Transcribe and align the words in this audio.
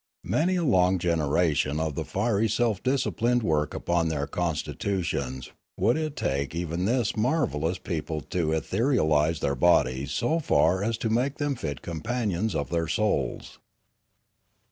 Many 0.25 0.55
a 0.55 0.63
long 0.63 0.97
generation 0.97 1.79
of 1.79 1.93
fiery 2.07 2.49
self 2.49 2.81
disciplined 2.81 3.43
work 3.43 3.75
upon 3.75 4.07
their 4.07 4.25
constitutions 4.25 5.51
would 5.77 5.95
it 5.95 6.15
take 6.15 6.55
even 6.55 6.85
this 6.85 7.15
marvellous 7.15 7.77
people 7.77 8.21
to 8.21 8.47
etherealise 8.47 9.41
their 9.41 9.53
bodies 9.53 10.09
so 10.09 10.39
far 10.39 10.83
as 10.83 10.97
to 10.97 11.09
make 11.11 11.37
them 11.37 11.53
fit 11.53 11.83
companions 11.83 12.55
of 12.55 12.71
their 12.71 12.87
souls. 12.87 13.59